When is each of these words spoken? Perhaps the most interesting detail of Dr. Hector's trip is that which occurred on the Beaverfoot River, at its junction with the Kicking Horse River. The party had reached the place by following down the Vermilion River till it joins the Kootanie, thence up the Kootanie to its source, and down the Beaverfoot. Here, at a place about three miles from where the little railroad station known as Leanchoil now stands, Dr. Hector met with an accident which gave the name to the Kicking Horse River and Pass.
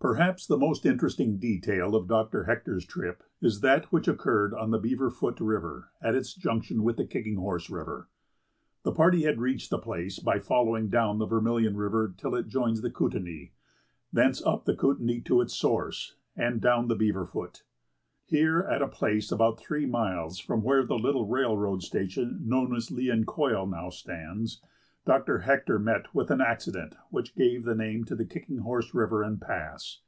Perhaps 0.00 0.46
the 0.46 0.56
most 0.56 0.86
interesting 0.86 1.38
detail 1.38 1.96
of 1.96 2.06
Dr. 2.06 2.44
Hector's 2.44 2.86
trip 2.86 3.24
is 3.42 3.62
that 3.62 3.86
which 3.90 4.06
occurred 4.06 4.54
on 4.54 4.70
the 4.70 4.78
Beaverfoot 4.78 5.40
River, 5.40 5.90
at 6.00 6.14
its 6.14 6.34
junction 6.36 6.84
with 6.84 6.96
the 6.98 7.04
Kicking 7.04 7.34
Horse 7.36 7.68
River. 7.68 8.08
The 8.84 8.92
party 8.92 9.24
had 9.24 9.40
reached 9.40 9.70
the 9.70 9.78
place 9.78 10.20
by 10.20 10.38
following 10.38 10.88
down 10.88 11.18
the 11.18 11.26
Vermilion 11.26 11.76
River 11.76 12.14
till 12.16 12.36
it 12.36 12.46
joins 12.46 12.80
the 12.80 12.92
Kootanie, 12.92 13.50
thence 14.12 14.40
up 14.46 14.66
the 14.66 14.76
Kootanie 14.76 15.24
to 15.24 15.40
its 15.40 15.54
source, 15.54 16.14
and 16.36 16.60
down 16.60 16.86
the 16.86 16.96
Beaverfoot. 16.96 17.64
Here, 18.24 18.60
at 18.60 18.80
a 18.80 18.86
place 18.88 19.32
about 19.32 19.58
three 19.58 19.84
miles 19.84 20.38
from 20.38 20.62
where 20.62 20.86
the 20.86 20.94
little 20.96 21.26
railroad 21.26 21.82
station 21.82 22.42
known 22.44 22.72
as 22.74 22.92
Leanchoil 22.92 23.66
now 23.66 23.90
stands, 23.90 24.62
Dr. 25.06 25.38
Hector 25.38 25.78
met 25.78 26.14
with 26.14 26.30
an 26.30 26.42
accident 26.42 26.94
which 27.08 27.34
gave 27.34 27.64
the 27.64 27.74
name 27.74 28.04
to 28.06 28.14
the 28.14 28.26
Kicking 28.26 28.58
Horse 28.58 28.92
River 28.92 29.22
and 29.22 29.40
Pass. 29.40 30.00